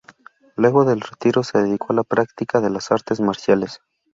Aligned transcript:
Luego 0.55 0.83
del 0.83 0.99
retiro 0.99 1.43
se 1.43 1.59
dedicó 1.61 1.93
a 1.93 1.97
la 1.97 2.03
práctica 2.03 2.59
de 2.59 2.71
las 2.71 2.91
artes 2.91 3.19
marciales. 3.19 3.81